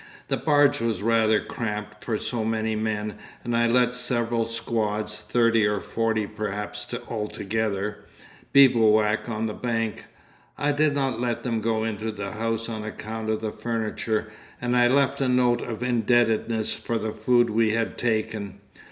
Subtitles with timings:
[0.29, 5.63] The barge was rather cramped for so many men, and I let several squads, thirty
[5.63, 7.99] or forty perhaps altogether,
[8.51, 10.05] bivouac on the bank.
[10.57, 14.75] I did not let them go into the house on account of the furniture, and
[14.75, 18.59] I left a note of indebtedness for the food we had taken.